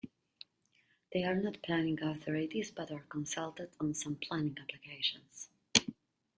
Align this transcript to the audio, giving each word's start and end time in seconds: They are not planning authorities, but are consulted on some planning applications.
They 1.13 1.23
are 1.23 1.35
not 1.35 1.61
planning 1.61 2.01
authorities, 2.01 2.71
but 2.71 2.89
are 2.89 3.03
consulted 3.03 3.69
on 3.79 3.93
some 3.93 4.15
planning 4.15 4.57
applications. 4.59 5.49